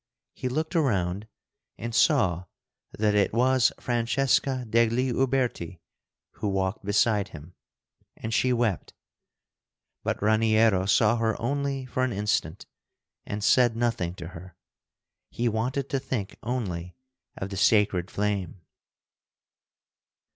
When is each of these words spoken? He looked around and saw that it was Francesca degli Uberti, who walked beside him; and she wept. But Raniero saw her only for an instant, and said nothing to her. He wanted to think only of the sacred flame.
He 0.33 0.49
looked 0.49 0.75
around 0.75 1.27
and 1.77 1.93
saw 1.93 2.45
that 2.91 3.13
it 3.13 3.33
was 3.33 3.71
Francesca 3.79 4.65
degli 4.67 5.11
Uberti, 5.13 5.79
who 6.37 6.47
walked 6.47 6.83
beside 6.83 7.27
him; 7.27 7.53
and 8.17 8.33
she 8.33 8.51
wept. 8.51 8.95
But 10.03 10.19
Raniero 10.19 10.87
saw 10.89 11.17
her 11.17 11.39
only 11.39 11.85
for 11.85 12.03
an 12.03 12.13
instant, 12.13 12.65
and 13.27 13.43
said 13.43 13.75
nothing 13.75 14.15
to 14.15 14.29
her. 14.29 14.55
He 15.29 15.47
wanted 15.47 15.87
to 15.91 15.99
think 15.99 16.35
only 16.41 16.95
of 17.37 17.49
the 17.51 17.57
sacred 17.57 18.09
flame. 18.09 18.61